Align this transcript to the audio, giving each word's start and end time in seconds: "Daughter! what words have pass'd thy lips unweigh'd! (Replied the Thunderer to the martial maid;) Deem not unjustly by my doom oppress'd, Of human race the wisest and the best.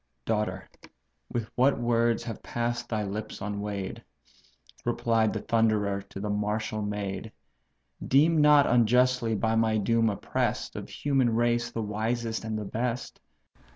"Daughter! 0.25 0.67
what 1.53 1.77
words 1.79 2.23
have 2.23 2.41
pass'd 2.41 2.89
thy 2.89 3.03
lips 3.03 3.39
unweigh'd! 3.39 4.01
(Replied 4.83 5.31
the 5.31 5.41
Thunderer 5.41 6.01
to 6.01 6.19
the 6.19 6.27
martial 6.31 6.81
maid;) 6.81 7.31
Deem 8.07 8.41
not 8.41 8.65
unjustly 8.65 9.35
by 9.35 9.53
my 9.53 9.77
doom 9.77 10.09
oppress'd, 10.09 10.75
Of 10.75 10.89
human 10.89 11.35
race 11.35 11.69
the 11.69 11.83
wisest 11.83 12.43
and 12.43 12.57
the 12.57 12.65
best. 12.65 13.21